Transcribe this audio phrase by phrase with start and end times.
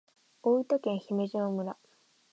[0.41, 1.77] 大分県姫島村